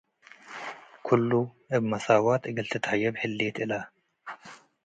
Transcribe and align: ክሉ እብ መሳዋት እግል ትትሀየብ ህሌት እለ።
ክሉ 1.05 1.31
እብ 1.75 1.83
መሳዋት 1.91 2.41
እግል 2.49 2.67
ትትሀየብ 2.71 3.15
ህሌት 3.21 3.55
እለ። 3.63 3.71